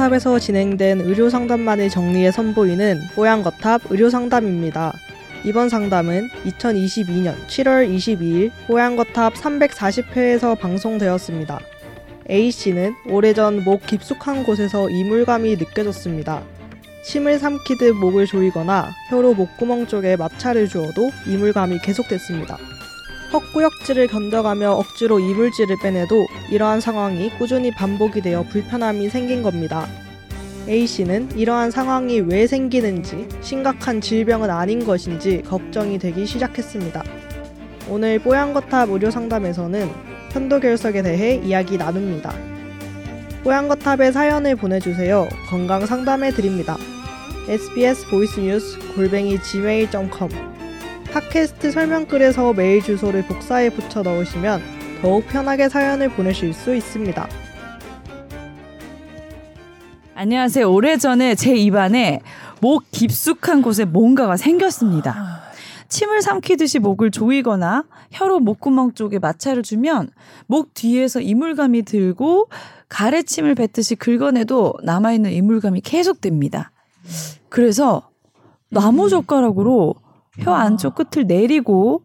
뽀양거탑에서 0.00 0.38
진행된 0.38 1.02
의료 1.02 1.28
상담만을 1.28 1.90
정리해 1.90 2.30
선보이는 2.30 3.02
뽀양거탑 3.14 3.82
의료 3.90 4.08
상담입니다. 4.08 4.94
이번 5.44 5.68
상담은 5.68 6.30
2022년 6.46 7.34
7월 7.46 7.94
22일 7.94 8.50
뽀양거탑 8.66 9.34
340회에서 9.34 10.58
방송되었습니다. 10.58 11.60
A씨는 12.30 12.94
오래전 13.08 13.62
목 13.62 13.86
깊숙한 13.86 14.42
곳에서 14.44 14.88
이물감이 14.88 15.56
느껴졌습니다. 15.56 16.42
침을 17.04 17.38
삼키듯 17.38 17.94
목을 17.94 18.26
조이거나 18.26 18.90
혀로 19.10 19.34
목구멍 19.34 19.86
쪽에 19.86 20.16
마찰을 20.16 20.68
주어도 20.68 21.10
이물감이 21.26 21.78
계속됐습니다. 21.80 22.56
헛구역질을 23.32 24.08
견뎌가며 24.08 24.72
억지로 24.72 25.20
이물질을 25.20 25.76
빼내도 25.82 26.26
이러한 26.50 26.80
상황이 26.80 27.30
꾸준히 27.38 27.70
반복이 27.70 28.20
되어 28.22 28.42
불편함이 28.44 29.08
생긴 29.08 29.42
겁니다. 29.42 29.86
A씨는 30.68 31.36
이러한 31.36 31.70
상황이 31.70 32.20
왜 32.20 32.46
생기는지 32.46 33.28
심각한 33.40 34.00
질병은 34.00 34.50
아닌 34.50 34.84
것인지 34.84 35.42
걱정이 35.42 35.98
되기 35.98 36.26
시작했습니다. 36.26 37.02
오늘 37.88 38.18
뽀얀거탑 38.18 38.90
의료상담에서는 38.90 39.90
편도결석에 40.32 41.02
대해 41.02 41.36
이야기 41.36 41.76
나눕니다. 41.76 42.32
뽀얀거탑에 43.42 44.12
사연을 44.12 44.56
보내주세요. 44.56 45.28
건강 45.48 45.86
상담해 45.86 46.30
드립니다. 46.32 46.76
sbs 47.48 48.08
보이스뉴스 48.10 48.78
골뱅이 48.94 49.40
gmail.com 49.40 50.59
팟캐스트 51.12 51.72
설명글에서 51.72 52.52
메일 52.52 52.80
주소를 52.82 53.26
복사해 53.26 53.70
붙여 53.70 54.02
넣으시면 54.02 54.62
더욱 55.02 55.26
편하게 55.26 55.68
사연을 55.68 56.10
보내실 56.10 56.52
수 56.52 56.72
있습니다. 56.72 57.28
안녕하세요. 60.14 60.70
오래전에 60.70 61.34
제 61.34 61.56
입안에 61.56 62.20
목 62.60 62.84
깊숙한 62.92 63.62
곳에 63.62 63.84
뭔가가 63.84 64.36
생겼습니다. 64.36 65.40
침을 65.88 66.22
삼키듯이 66.22 66.78
목을 66.78 67.10
조이거나 67.10 67.84
혀로 68.12 68.38
목구멍 68.38 68.92
쪽에 68.92 69.18
마찰을 69.18 69.64
주면 69.64 70.10
목 70.46 70.74
뒤에서 70.74 71.20
이물감이 71.20 71.82
들고 71.82 72.48
가래침을 72.88 73.56
뱉듯이 73.56 73.96
긁어내도 73.96 74.74
남아있는 74.84 75.32
이물감이 75.32 75.80
계속됩니다. 75.80 76.70
그래서 77.48 78.10
나무젓가락으로 78.68 79.96
혀 80.38 80.52
안쪽 80.52 80.94
끝을 80.94 81.26
내리고 81.26 82.04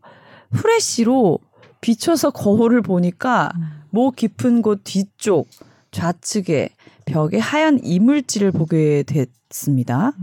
후레쉬로 0.52 1.40
비춰서 1.81 2.31
거울을 2.31 2.81
보니까 2.81 3.52
목 3.92 4.16
깊은 4.16 4.62
곳 4.62 4.81
뒤쪽 4.84 5.48
좌측에 5.92 6.70
벽에 7.06 7.38
하얀 7.38 7.80
이물질을 7.84 8.52
보게 8.52 9.03
됐습니다. 9.03 10.14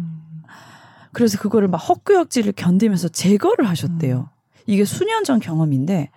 그래서 1.13 1.39
그거를 1.39 1.69
막 1.69 1.77
헛구역질을 1.79 2.53
견디면서 2.53 3.09
제거를 3.09 3.69
하셨대요. 3.69 4.31
이게 4.67 4.85
수년 4.85 5.25
전 5.25 5.39
경험인데 5.41 6.11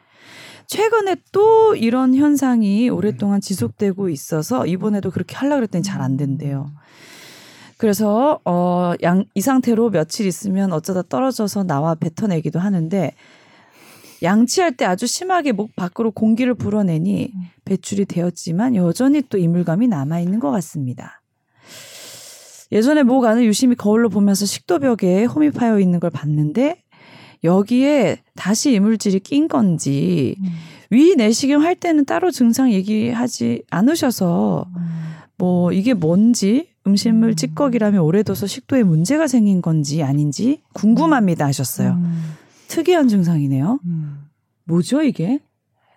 최근에 0.68 1.18
또 1.32 1.76
이런 1.76 2.16
현상이 2.16 2.90
오랫동안 2.90 3.40
지속되고 3.42 4.10
있어서 4.10 4.66
이번에도 4.66 5.12
그렇게 5.12 5.36
하려고 5.36 5.58
그랬더니 5.58 5.84
잘 5.84 6.02
안 6.02 6.18
된대요. 6.18 6.72
그래서 7.78 8.40
어 8.46 8.96
양 9.02 9.26
이 9.36 9.42
상태로 9.42 9.90
며칠 9.90 10.26
있으면 10.26 10.72
어쩌다 10.72 11.02
떨어져서 11.02 11.64
나와 11.64 11.96
뱉어내기도 11.96 12.60
하는데 12.60 13.12
양치할 14.24 14.78
때 14.78 14.86
아주 14.86 15.06
심하게 15.08 15.52
목 15.52 15.76
밖으로 15.76 16.12
공기를 16.12 16.54
불어내니 16.54 17.34
배출이 17.66 18.06
되었지만 18.06 18.76
여전히 18.76 19.22
또 19.24 19.38
이물감이 19.38 19.88
남아 19.88 20.22
있는 20.22 20.40
것 20.40 20.52
같습니다. 20.52 21.22
예전에 22.72 23.04
목 23.04 23.26
안을 23.26 23.44
유심히 23.46 23.76
거울로 23.76 24.10
보면서 24.10 24.46
식도벽에 24.46 25.26
홈이 25.26 25.52
파여 25.52 25.80
있는 25.80 26.00
걸 26.00 26.10
봤는데 26.10 26.82
여기에 27.44 28.24
다시 28.36 28.74
이물질이 28.74 29.20
낀 29.20 29.48
건지 29.48 30.36
음. 30.40 30.46
위 30.92 31.16
내시경 31.16 31.62
할 31.62 31.76
때는 31.76 32.06
따로 32.06 32.32
증상 32.32 32.72
얘기하지 32.72 33.64
않으셔서 33.70 34.66
뭐 35.38 35.72
이게 35.74 35.94
뭔지 35.94 36.70
음식물 36.88 37.36
찌꺼기라면 37.36 38.02
오래 38.02 38.24
둬서 38.24 38.48
식도에 38.48 38.84
문제가 38.84 39.28
생긴 39.28 39.62
건지 39.62 40.04
아닌지 40.04 40.62
궁금합니다 40.74 41.46
하셨어요. 41.46 41.92
음. 41.92 42.34
특이한 42.68 43.08
증상이네요. 43.08 43.80
음. 43.86 44.28
뭐죠 44.66 45.02
이게? 45.02 45.40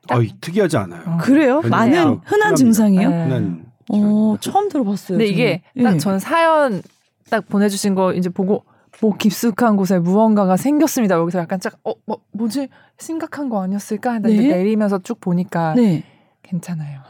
아, 0.09 0.21
특이하지 0.41 0.77
않아요. 0.79 1.03
어. 1.07 1.19
그래요? 1.19 1.61
많은 1.63 1.93
흔합니다. 1.93 2.23
흔한 2.25 2.55
증상이에요? 2.55 3.11
네. 3.11 3.27
난어 3.29 4.39
처음 4.41 4.69
들어봤어요. 4.69 5.19
근데 5.19 5.27
이게 5.31 5.63
저는. 5.75 5.85
딱 5.85 5.95
예. 5.95 5.99
전 5.99 6.19
사연 6.19 6.83
딱 7.31 7.47
보내주신 7.49 7.95
거 7.95 8.15
이제 8.15 8.29
보고 8.31 8.65
뭐 9.01 9.17
깊숙한 9.17 9.77
곳에 9.77 9.99
무언가가 9.99 10.57
생겼습니다. 10.57 11.17
여기서 11.17 11.39
약간 11.39 11.61
짝, 11.61 11.79
어, 11.85 11.93
뭐, 12.05 12.21
뭐지? 12.33 12.69
심각한 12.99 13.49
거 13.49 13.63
아니었을까? 13.63 14.15
근데 14.15 14.35
네. 14.35 14.49
내리면서 14.49 14.99
쭉 14.99 15.21
보니까 15.21 15.75
네 15.75 16.03
괜찮아요. 16.49 17.01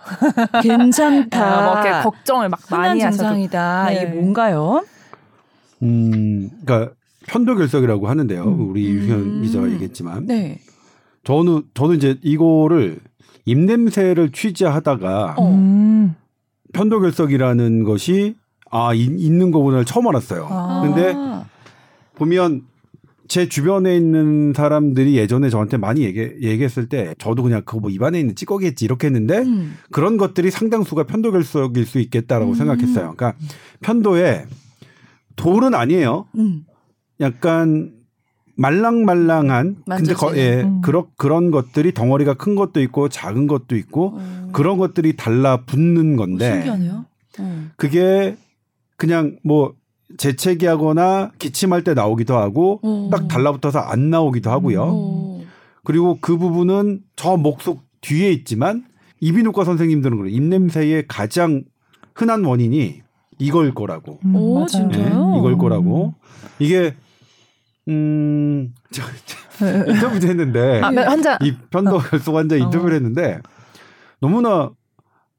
괜찮다. 0.62 1.38
아, 1.46 1.64
뭐 1.74 1.80
이렇게 1.84 2.02
걱정을 2.02 2.48
막 2.48 2.60
흔한 2.66 2.88
많이 2.88 3.00
하셔도. 3.02 3.22
증상이다. 3.22 3.84
네. 3.90 3.94
이게 3.94 4.04
뭔가요? 4.06 4.84
음, 5.82 6.50
그러니까 6.64 6.92
편도결석이라고 7.28 8.08
하는데요. 8.08 8.42
음. 8.44 8.70
우리 8.70 8.86
유현 8.88 9.18
음. 9.20 9.42
기자가 9.42 9.70
얘기했지만 9.70 10.26
네. 10.26 10.58
저는 11.24 11.62
저는 11.74 11.96
이제 11.96 12.18
이거를 12.22 12.98
입냄새를 13.44 14.32
취재하다가 14.32 15.34
어. 15.38 15.50
음. 15.54 16.14
편도결석이라는 16.72 17.84
것이 17.84 18.34
아 18.70 18.92
이- 18.92 19.04
있는 19.04 19.50
거구나 19.50 19.84
처음 19.84 20.08
알았어요. 20.08 20.48
아. 20.50 20.80
근데 20.84 21.12
아. 21.16 21.44
보면 22.16 22.62
제 23.28 23.48
주변에 23.48 23.94
있는 23.94 24.52
사람들이 24.54 25.16
예전에 25.16 25.50
저한테 25.50 25.76
많이 25.76 26.02
얘기, 26.02 26.20
얘기했을 26.20 26.88
때 26.88 27.14
저도 27.18 27.42
그냥 27.42 27.62
그거 27.64 27.80
뭐 27.80 27.90
입안에 27.90 28.18
있는 28.18 28.34
찌꺼기겠지 28.34 28.84
이렇게 28.86 29.06
했는데 29.06 29.38
음. 29.38 29.76
그런 29.90 30.16
것들이 30.16 30.50
상당수가 30.50 31.04
편도 31.04 31.32
결석일 31.32 31.84
수 31.84 31.98
있겠다라고 32.00 32.52
음. 32.52 32.54
생각했어요. 32.54 33.14
그러니까 33.16 33.34
편도에 33.82 34.46
돌은 35.36 35.74
아니에요. 35.74 36.26
음. 36.36 36.64
약간 37.20 37.92
말랑말랑한 38.56 39.84
근데 39.86 40.14
거. 40.14 40.36
예, 40.36 40.62
음. 40.62 40.80
그런 40.80 41.04
그런 41.16 41.50
것들이 41.50 41.92
덩어리가 41.92 42.34
큰 42.34 42.56
것도 42.56 42.80
있고 42.80 43.08
작은 43.08 43.46
것도 43.46 43.76
있고 43.76 44.14
어. 44.16 44.48
그런 44.52 44.78
것들이 44.78 45.16
달라 45.16 45.64
붙는 45.64 46.16
건데 46.16 46.54
신기하네요. 46.54 47.04
어. 47.38 47.66
그게 47.76 48.36
그냥 48.96 49.38
뭐 49.44 49.74
재채기하거나 50.16 51.32
기침할 51.38 51.84
때 51.84 51.94
나오기도 51.94 52.36
하고 52.36 52.80
어. 52.82 53.08
딱 53.10 53.28
달라붙어서 53.28 53.78
안 53.78 54.10
나오기도 54.10 54.50
하고요. 54.50 54.82
어. 54.84 55.42
그리고 55.84 56.18
그 56.20 56.36
부분은 56.38 57.00
저 57.16 57.36
목속 57.36 57.82
뒤에 58.00 58.30
있지만 58.32 58.84
이비인후과 59.20 59.64
선생님들은 59.64 60.16
그래요. 60.16 60.34
입냄새의 60.34 61.06
가장 61.08 61.64
흔한 62.14 62.44
원인이 62.44 63.02
이걸 63.38 63.74
거라고. 63.74 64.18
음, 64.24 64.36
오, 64.36 64.54
맞아요. 64.54 64.66
진짜요? 64.66 65.30
네, 65.32 65.38
이걸 65.38 65.58
거라고. 65.58 66.14
이게 66.58 66.94
음, 67.88 68.74
저, 68.90 69.02
저 69.24 69.66
인터뷰도 69.90 70.26
했는데 70.26 70.80
아, 70.82 70.88
환자. 70.88 71.38
이 71.42 71.54
편도 71.70 71.98
결석 71.98 72.34
환자 72.34 72.56
인터뷰를 72.56 72.92
어. 72.92 72.94
했는데 72.94 73.40
너무나 74.20 74.70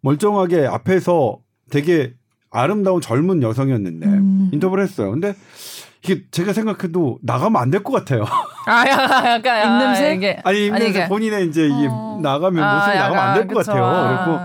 멀쩡하게 0.01 0.65
앞에서 0.65 1.39
되게 1.69 2.13
아름다운 2.51 3.01
젊은 3.01 3.43
여성이었는데 3.43 4.05
음. 4.07 4.28
인터뷰를 4.51 4.83
했어요. 4.83 5.11
근데 5.11 5.35
이게 6.03 6.23
제가 6.31 6.53
생각해도 6.53 7.19
나가면 7.23 7.61
안 7.61 7.71
될 7.71 7.83
것 7.83 7.91
같아요. 7.93 8.25
아, 8.67 8.87
약간, 8.87 9.25
약간 9.25 9.47
아, 9.47 9.63
입냄새? 9.63 10.13
이게. 10.15 10.39
아니 10.43 10.65
입냄새 10.67 11.07
본인의 11.07 11.47
이제 11.47 11.65
이게 11.65 11.87
어. 11.89 12.19
나가면 12.21 12.51
모습이 12.75 12.97
아, 12.97 13.09
나가면 13.09 13.17
안 13.23 13.33
될 13.35 13.47
것. 13.47 13.65
같아요. 13.65 13.85
아. 13.85 14.23
그리고 14.25 14.39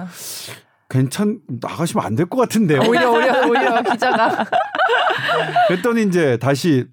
괜찮 0.91 1.39
나가시면 1.61 2.05
안 2.05 2.17
될 2.17 2.27
것 2.27 2.39
같은데요. 2.41 2.81
오히려, 2.89 3.11
오히려, 3.11 3.47
오히려 3.49 3.83
기자가. 3.83 4.45
그랬더니 5.69 6.03
이제 6.03 6.37
다시 6.39 6.87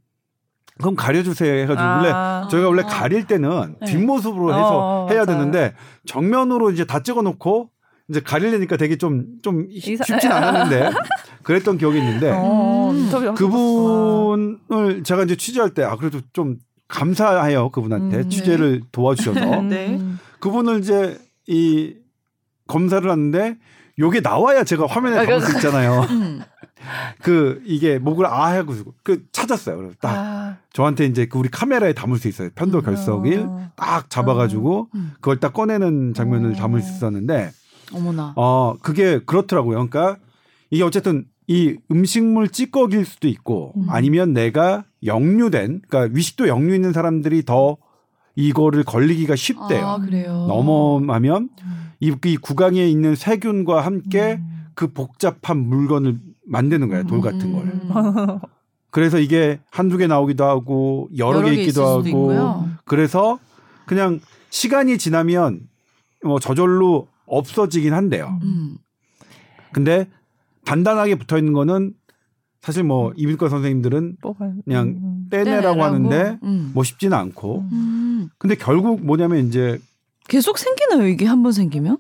그럼 0.79 0.95
가려주세요 0.95 1.53
해가지고 1.63 1.83
원래 1.87 2.11
아. 2.13 2.47
저희가 2.49 2.67
원래 2.67 2.83
가릴 2.83 3.25
때는 3.27 3.75
네. 3.81 3.87
뒷모습으로 3.87 4.49
해서 4.53 5.03
어, 5.05 5.07
해야 5.09 5.25
맞아요. 5.25 5.25
되는데 5.25 5.73
정면으로 6.05 6.69
이제 6.71 6.85
다 6.85 7.01
찍어놓고 7.01 7.69
이제 8.11 8.19
가리려니까 8.19 8.77
되게 8.77 8.97
좀 8.97 9.39
좀 9.41 9.67
쉽진 9.71 10.31
않았는데 10.31 10.91
그랬던 11.43 11.77
기억이 11.79 11.97
있는데 11.97 12.29
어, 12.31 12.91
음. 12.91 13.09
네. 13.11 13.33
그분을 13.33 15.03
제가 15.03 15.23
이제 15.23 15.35
취재할 15.35 15.71
때 15.73 15.83
아 15.83 15.95
그래도 15.95 16.19
좀 16.33 16.57
감사해요 16.87 17.69
그분한테 17.69 18.17
음, 18.17 18.21
네. 18.23 18.29
취재를 18.29 18.81
도와주셔서 18.91 19.61
네. 19.63 19.99
그분을 20.39 20.79
이제 20.79 21.17
이 21.47 21.95
검사를 22.67 23.09
하는데 23.09 23.55
요게 23.99 24.21
나와야 24.21 24.63
제가 24.63 24.85
화면에 24.87 25.17
아, 25.19 25.25
담을 25.25 25.41
수 25.41 25.55
있잖아요. 25.57 26.01
음. 26.11 26.41
그 27.21 27.61
이게 27.65 27.99
목을 27.99 28.25
아 28.25 28.51
하고 28.53 28.73
그 29.03 29.23
찾았어요. 29.31 29.77
그래서 29.77 29.95
딱 30.01 30.17
아, 30.17 30.57
저한테 30.73 31.05
이제 31.05 31.25
그 31.27 31.37
우리 31.37 31.49
카메라에 31.49 31.93
담을 31.93 32.17
수 32.17 32.27
있어요. 32.27 32.49
편도 32.55 32.81
결석일 32.81 33.45
어. 33.47 33.71
딱 33.75 34.09
잡아가지고 34.09 34.89
음. 34.95 35.11
그걸 35.15 35.39
딱 35.39 35.53
꺼내는 35.53 36.13
장면을 36.15 36.53
어. 36.53 36.55
담을 36.55 36.81
수 36.81 36.91
있었는데 36.93 37.51
어머나. 37.93 38.33
어 38.35 38.75
그게 38.81 39.19
그렇더라고요. 39.25 39.87
그러니까 39.87 40.17
이게 40.69 40.83
어쨌든 40.83 41.25
이 41.47 41.75
음식물 41.91 42.49
찌꺼기일 42.49 43.05
수도 43.05 43.27
있고 43.27 43.73
음. 43.75 43.85
아니면 43.89 44.33
내가 44.33 44.85
역류된 45.03 45.81
그러니까 45.87 46.13
위식도 46.15 46.47
역류 46.47 46.73
있는 46.75 46.93
사람들이 46.93 47.43
더 47.43 47.77
이거를 48.35 48.83
걸리기가 48.83 49.35
쉽대요. 49.35 49.85
아, 49.85 49.97
그래요. 49.99 50.45
넘어가면 50.47 51.49
이, 51.99 52.13
이 52.25 52.37
구강에 52.37 52.87
있는 52.87 53.15
세균과 53.15 53.81
함께 53.81 54.39
음. 54.39 54.65
그 54.73 54.87
복잡한 54.93 55.57
물건을 55.57 56.17
만드는 56.45 56.87
거예요. 56.87 57.05
돌 57.05 57.19
같은 57.21 57.51
걸. 57.51 57.63
음. 57.65 58.39
그래서 58.89 59.19
이게 59.19 59.59
한두 59.71 59.97
개 59.97 60.07
나오기도 60.07 60.43
하고 60.43 61.09
여러, 61.17 61.39
여러 61.39 61.49
개 61.49 61.55
개 61.55 61.61
있기도 61.61 61.85
하고 61.85 62.07
있고요. 62.07 62.69
그래서 62.85 63.39
그냥 63.85 64.19
시간이 64.49 64.97
지나면 64.97 65.61
뭐 66.23 66.39
저절로 66.39 67.07
없어지긴 67.31 67.93
한대요. 67.93 68.37
음. 68.43 68.77
근데 69.71 70.07
단단하게 70.65 71.15
붙어 71.15 71.37
있는 71.37 71.53
거는 71.53 71.93
사실 72.61 72.83
뭐 72.83 73.11
이bil과 73.15 73.49
선생님들은 73.49 74.17
뽑아요. 74.21 74.53
그냥 74.65 74.87
음. 74.87 75.27
떼내라고 75.31 75.61
떼내라고? 75.79 75.83
하는데 75.83 76.39
음. 76.43 76.71
뭐 76.75 76.83
쉽지는 76.83 77.17
않고 77.17 77.65
음. 77.71 78.29
근데 78.37 78.55
결국 78.55 79.03
뭐냐면 79.03 79.47
이제 79.47 79.79
계속 80.27 80.57
생기나요 80.59 81.07
이게 81.07 81.25
한 81.25 81.41
번 81.41 81.51
생기면? 81.53 81.97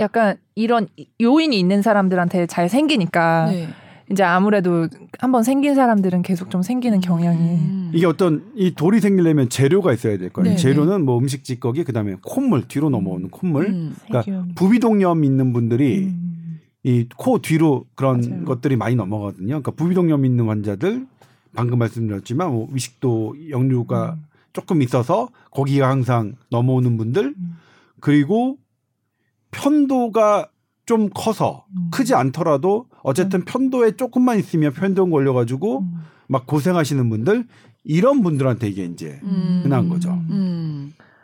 약간 0.00 0.36
이런 0.54 0.88
요인이 1.20 1.56
있는 1.58 1.82
사람들한테 1.82 2.46
잘 2.46 2.68
생기니까 2.68 3.50
네. 3.50 3.68
이제 4.10 4.24
아무래도 4.24 4.88
한번 5.18 5.44
생긴 5.44 5.74
사람들은 5.74 6.22
계속 6.22 6.50
좀 6.50 6.62
생기는 6.62 7.00
경향이 7.00 7.38
음. 7.38 7.90
이게 7.94 8.06
어떤 8.06 8.50
이 8.56 8.74
돌이 8.74 9.00
생기려면 9.00 9.48
재료가 9.48 9.92
있어야 9.92 10.18
될 10.18 10.30
거예요. 10.30 10.50
네, 10.50 10.56
재료는 10.56 11.04
뭐 11.04 11.18
음식 11.18 11.44
찌꺼기 11.44 11.84
그다음에 11.84 12.16
콧물 12.22 12.66
뒤로 12.66 12.90
넘어오는 12.90 13.30
콧물. 13.30 13.66
음. 13.66 13.94
그러니까. 14.08 14.46
부비동염 14.56 15.24
있는 15.24 15.52
분들이 15.52 16.06
음. 16.06 16.60
이코 16.82 17.40
뒤로 17.40 17.84
그런 17.94 18.20
맞아요. 18.20 18.44
것들이 18.46 18.76
많이 18.76 18.96
넘어가거든요. 18.96 19.46
그러니까 19.46 19.70
부비동염 19.72 20.24
있는 20.24 20.46
환자들 20.46 21.06
방금 21.54 21.78
말씀드렸지만 21.78 22.50
뭐 22.50 22.68
위식도 22.72 23.36
역류가 23.50 24.14
음. 24.14 24.24
조금 24.52 24.82
있어서 24.82 25.28
거기가 25.52 25.88
항상 25.88 26.34
넘어오는 26.50 26.96
분들 26.96 27.34
음. 27.36 27.56
그리고 28.00 28.56
편도가 29.52 30.48
좀 30.90 31.08
커서 31.14 31.66
음. 31.76 31.86
크지 31.92 32.16
않더라도 32.16 32.86
어쨌든 33.04 33.44
편도에 33.44 33.92
조금만 33.92 34.40
있으면 34.40 34.72
편도염 34.72 35.12
걸려가지고 35.12 35.82
음. 35.82 35.94
막 36.26 36.48
고생하시는 36.48 37.08
분들 37.08 37.46
이런 37.84 38.22
분들한테 38.22 38.68
이게 38.68 38.86
이제 38.86 39.20
음. 39.22 39.60
흔한 39.62 39.88
거죠. 39.88 40.20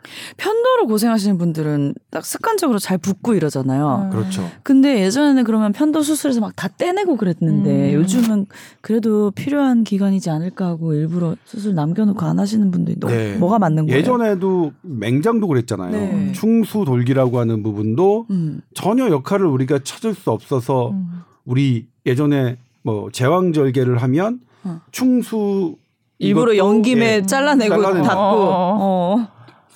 음. 0.07 0.33
편도로 0.37 0.87
고생하시는 0.87 1.37
분들은 1.37 1.93
딱 2.11 2.25
습관적으로 2.25 2.79
잘 2.79 2.97
붓고 2.97 3.33
이러잖아요. 3.33 4.05
음. 4.05 4.09
그렇죠. 4.09 4.49
근데 4.63 5.01
예전에는 5.03 5.43
그러면 5.43 5.71
편도 5.73 6.01
수술해서 6.01 6.41
막 6.41 6.53
다 6.57 6.67
떼내고 6.69 7.17
그랬는데 7.17 7.93
음. 7.93 7.99
요즘은 7.99 8.45
그래도 8.81 9.29
필요한 9.31 9.83
기간이지 9.83 10.29
않을까 10.31 10.65
하고 10.65 10.93
일부러 10.95 11.35
수술 11.45 11.75
남겨놓고 11.75 12.25
안 12.25 12.39
하시는 12.39 12.71
분들이 12.71 12.99
너무 12.99 13.13
네. 13.13 13.35
뭐가 13.37 13.59
맞는 13.59 13.85
거예요? 13.85 13.99
예전에도 13.99 14.71
맹장도 14.81 15.47
그랬잖아요. 15.47 15.91
네. 15.91 16.31
충수 16.33 16.83
돌기라고 16.83 17.39
하는 17.39 17.61
부분도 17.61 18.25
음. 18.31 18.61
전혀 18.73 19.07
역할을 19.09 19.45
우리가 19.45 19.79
찾을 19.83 20.15
수 20.15 20.31
없어서 20.31 20.89
음. 20.91 21.21
우리 21.45 21.87
예전에 22.07 22.57
뭐 22.81 23.09
제왕절개를 23.11 24.01
하면 24.01 24.39
어. 24.63 24.81
충수 24.91 25.75
일부러 26.19 26.57
연김에 26.57 27.17
예, 27.17 27.21
잘라내고 27.25 27.75
잘라내고. 27.75 28.05
닫고 28.07 28.21
어. 28.21 29.27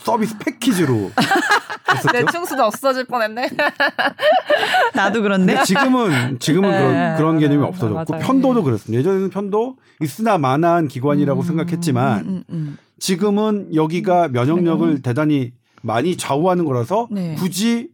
어. 0.02 0.04
서비스 0.04 0.38
패키지로 0.38 1.12
내. 2.14 2.26
충수도 2.32 2.64
없어질 2.64 3.06
뻔했네. 3.06 3.50
나도 4.96 5.22
그런데 5.22 5.64
지금은 5.64 6.40
지금은 6.40 6.70
네, 6.72 6.78
그런 6.80 7.18
그런 7.18 7.40
개념이. 7.40 7.64
없어졌고 7.64 8.14
맞아요. 8.14 8.26
편도도 8.26 8.64
그렇습니다. 8.64 9.00
예전에는 9.00 9.30
편도 9.30 9.76
있으나 10.02 10.38
마나한 10.38 10.88
기관이라고 10.88 11.42
음. 11.42 11.46
생각했지만 11.46 12.20
음, 12.26 12.44
음. 12.50 12.78
지금은 13.00 13.76
여기가 13.76 14.30
면역력을 14.30 15.02
대단히 15.02 15.54
많이 15.82 16.16
좌우하는 16.18 16.66
거라서 16.66 17.08
네. 17.12 17.36
굳이 17.36 17.90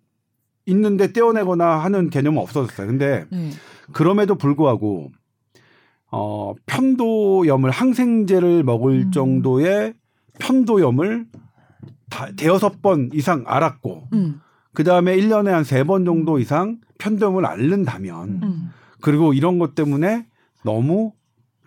있는데 0.65 1.11
떼어내거나 1.13 1.65
하는 1.79 2.09
개념은 2.09 2.41
없어졌어요. 2.41 2.87
근데 2.87 3.25
네. 3.31 3.51
그럼에도 3.93 4.35
불구하고 4.35 5.11
어 6.11 6.53
편도염을 6.65 7.71
항생제를 7.71 8.63
먹을 8.63 8.91
음. 9.07 9.11
정도의 9.11 9.93
편도염을 10.39 11.25
다 12.09 12.27
대여섯 12.37 12.81
번 12.81 13.09
이상 13.13 13.43
앓았고 13.47 14.09
음. 14.13 14.41
그 14.73 14.83
다음에 14.83 15.15
1년에 15.17 15.47
한 15.49 15.63
세 15.63 15.83
번 15.83 16.05
정도 16.05 16.39
이상 16.39 16.77
편도염을 16.99 17.45
앓는다면 17.45 18.39
음. 18.43 18.69
그리고 19.01 19.33
이런 19.33 19.59
것 19.59 19.75
때문에 19.75 20.25
너무 20.63 21.13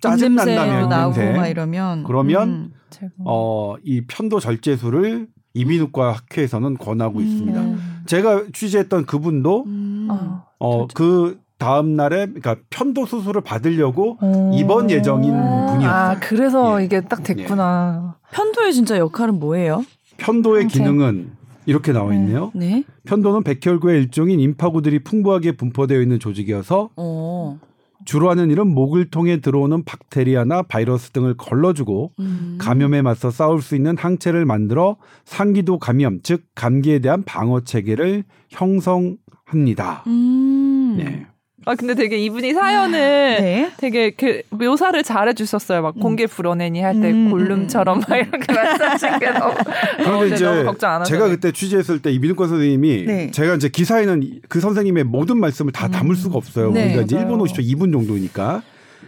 짜증난다면 0.01 0.89
나고 0.89 1.13
입냄새 1.13 1.39
막 1.39 1.47
이러면 1.49 2.05
그러면 2.05 2.49
음. 2.49 2.73
제가. 2.91 3.13
어, 3.19 3.77
이 3.85 4.03
편도 4.07 4.41
절제술을 4.41 5.29
이비인후과 5.55 6.13
학회에서는 6.13 6.79
권하고 6.79 7.19
음. 7.19 7.25
있습니다. 7.25 7.61
음. 7.61 8.03
제가 8.07 8.45
취재했던 8.53 9.07
그분도 9.07 9.65
음. 9.67 10.09
아. 10.11 10.45
어, 10.59 10.87
그 10.95 11.39
다음 11.59 11.95
날에 11.95 12.27
그러니까 12.27 12.57
편도 12.71 13.05
수술을 13.07 13.43
받으려고 13.43 14.17
어. 14.23 14.51
입원 14.55 14.91
예정인 14.91 15.31
분이었어요. 15.33 15.89
아, 15.91 16.17
그래서 16.21 16.81
예. 16.81 16.87
이게 16.87 17.01
딱 17.03 17.23
됐구나. 17.23 18.17
편도의 18.33 18.73
진짜 18.73 18.97
역할은 18.97 19.39
뭐예요? 19.39 19.85
편도의 20.21 20.63
항체. 20.63 20.79
기능은 20.79 21.31
이렇게 21.67 21.93
나와 21.93 22.15
있네요. 22.15 22.51
네. 22.55 22.85
편도는 23.05 23.45
백혈구의 23.45 24.01
일종인 24.01 24.41
임파구들이 24.41 25.05
풍부하게 25.05 25.53
분포되어 25.53 26.01
있는 26.01 26.19
조직이어서 26.19 26.91
어. 26.97 27.61
주로 28.05 28.31
하는 28.31 28.51
일은 28.51 28.67
목을 28.69 29.11
통해 29.11 29.41
들어오는 29.41 29.85
박테리아나 29.85 30.63
바이러스 30.63 31.11
등을 31.11 31.37
걸러주고 31.37 32.13
음. 32.19 32.57
감염에 32.59 33.03
맞서 33.03 33.31
싸울 33.31 33.61
수 33.61 33.77
있는 33.77 33.97
항체를 33.97 34.47
만들어 34.47 34.97
상기도 35.25 35.79
감염, 35.79 36.21
즉 36.23 36.45
감기에 36.55 37.01
대한 37.01 37.23
방어 37.25 37.61
체계를 37.61 38.25
형성합니다. 38.49 40.05
음. 40.07 40.97
네. 40.99 41.27
아, 41.67 41.75
근데 41.75 41.95
되게 41.95 42.17
이분이 42.19 42.55
사연을 42.55 42.99
네. 42.99 43.73
되게 43.77 44.11
그 44.11 44.43
묘사를 44.51 45.03
잘해 45.03 45.35
주셨어요. 45.35 45.83
막 45.83 45.99
공개 46.01 46.27
불어내니 46.27 46.81
할때 46.81 47.11
음, 47.11 47.31
골룸처럼 47.31 48.01
막 48.01 48.17
이렇게 48.17 48.51
말씀하신 48.53 49.19
게 49.19 49.31
너무 49.31 49.55
그런데 49.97 50.11
어, 50.11 50.27
이제 50.27 50.45
너무 50.45 50.65
걱정 50.65 50.91
안 50.91 51.01
하셔도 51.03 51.17
제가 51.17 51.29
그때 51.29 51.53
취재했을 51.53 52.01
때 52.01 52.11
이민우과 52.13 52.49
선생님이 52.49 53.05
네. 53.05 53.31
제가 53.31 53.57
이제 53.57 53.69
기사에는 53.69 54.41
그 54.49 54.61
선생님의 54.61 55.05
모든 55.05 55.39
말씀을 55.39 55.73
다 55.73 55.89
담을 55.89 56.17
수가 56.17 56.39
없어요. 56.39 56.71
네, 56.71 56.87
우리가 56.87 57.03
이제 57.03 57.17
맞아요. 57.17 57.29
1분 57.29 57.47
50초, 57.47 57.59
2분 57.59 57.93
정도니까 57.93 58.63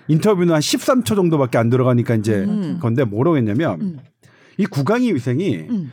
인터뷰는 0.09 0.53
한 0.53 0.61
13초 0.61 1.17
정도밖에 1.17 1.57
안 1.57 1.71
들어가니까 1.71 2.17
이제 2.17 2.35
음. 2.35 2.79
건데 2.81 3.05
뭐라고 3.05 3.39
했냐면 3.39 3.81
음. 3.81 3.99
이 4.59 4.67
구강의 4.67 5.15
위생이 5.15 5.57
음. 5.71 5.93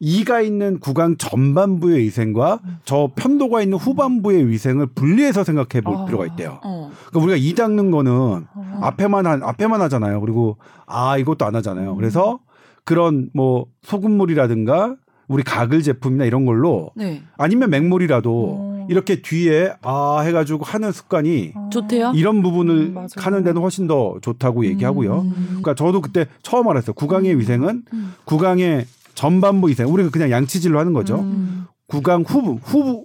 이가 0.00 0.40
있는 0.40 0.80
구강 0.80 1.18
전반부의 1.18 2.00
위생과 2.00 2.60
저 2.84 3.10
편도가 3.14 3.60
있는 3.62 3.76
후반부의 3.76 4.48
위생을 4.48 4.86
분리해서 4.94 5.44
생각해 5.44 5.82
볼 5.82 5.94
아. 5.94 6.04
필요가 6.06 6.26
있대요. 6.26 6.58
어. 6.64 6.90
그러니까 7.10 7.20
우리가 7.20 7.36
이 7.36 7.54
닦는 7.54 7.90
거는 7.90 8.12
어. 8.12 8.78
앞에만 8.80 9.26
한, 9.26 9.42
앞에만 9.42 9.80
하잖아요. 9.82 10.20
그리고 10.22 10.56
아 10.86 11.18
이것도 11.18 11.44
안 11.44 11.54
하잖아요. 11.54 11.94
그래서 11.96 12.40
그런 12.84 13.28
뭐 13.34 13.66
소금물이라든가 13.82 14.96
우리 15.28 15.44
가글 15.44 15.82
제품이나 15.82 16.24
이런 16.24 16.44
걸로 16.46 16.90
네. 16.96 17.22
아니면 17.36 17.70
맹물이라도 17.70 18.56
어. 18.58 18.86
이렇게 18.88 19.20
뒤에 19.22 19.72
아 19.82 20.20
해가지고 20.24 20.64
하는 20.64 20.90
습관이 20.90 21.52
좋대요? 21.70 22.12
이런 22.16 22.42
부분을 22.42 22.74
음. 22.96 23.06
하는 23.16 23.44
데는 23.44 23.60
훨씬 23.62 23.86
더 23.86 24.16
좋다고 24.22 24.64
얘기하고요. 24.64 25.20
음. 25.20 25.46
그러니까 25.48 25.74
저도 25.74 26.00
그때 26.00 26.26
처음 26.42 26.66
알았어요. 26.68 26.94
구강의 26.94 27.38
위생은 27.38 27.82
음. 27.92 28.14
구강의 28.24 28.86
전반부 29.14 29.68
위생. 29.68 29.88
우리가 29.88 30.10
그냥 30.10 30.30
양치질로 30.30 30.78
하는 30.78 30.92
거죠. 30.92 31.20
음. 31.20 31.66
구강 31.86 32.22
후부 32.22 32.60
후부 32.62 33.04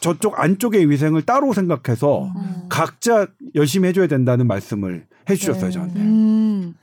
저쪽 0.00 0.38
안쪽의 0.38 0.90
위생을 0.90 1.22
따로 1.22 1.52
생각해서 1.54 2.30
어. 2.34 2.66
각자 2.68 3.26
열심히 3.54 3.88
해줘야 3.88 4.06
된다는 4.06 4.46
말씀을 4.46 5.06
해주셨어요 5.30 5.66
네. 5.66 5.70
저한테. 5.70 6.00
음. 6.00 6.74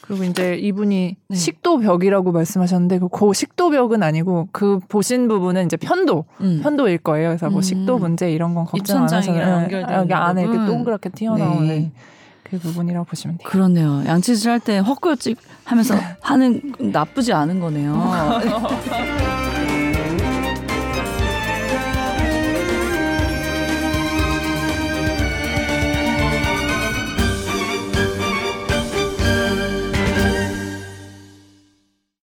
그리고 0.00 0.24
이제 0.24 0.56
이분이 0.56 1.16
네. 1.28 1.36
식도벽이라고 1.36 2.32
말씀하셨는데 2.32 2.98
그고 2.98 3.32
식도벽은 3.32 4.02
아니고 4.02 4.48
그 4.50 4.80
보신 4.88 5.28
부분은 5.28 5.66
이제 5.66 5.76
편도 5.76 6.24
음. 6.40 6.60
편도일 6.62 6.98
거예요. 6.98 7.28
그래서 7.28 7.48
뭐 7.48 7.60
음. 7.60 7.62
식도 7.62 7.98
문제 7.98 8.32
이런 8.32 8.54
건 8.54 8.64
걱정 8.64 9.04
안 9.04 9.12
하셔도 9.12 9.38
네. 9.38 9.84
여기 9.92 10.12
안에 10.12 10.42
이렇게. 10.42 10.58
동그랗게 10.66 11.10
튀어나오는 11.10 11.68
네. 11.68 11.92
그 12.44 12.58
부분이라고 12.58 13.04
보시면 13.04 13.38
돼요. 13.38 13.48
그렇네요. 13.48 14.02
양치질 14.06 14.50
할 14.50 14.60
때 14.60 14.78
헛구역질 14.78 15.36
하면서 15.64 15.94
하는 16.20 16.72
건 16.72 16.90
나쁘지 16.90 17.32
않은 17.32 17.60
거네요. 17.60 17.92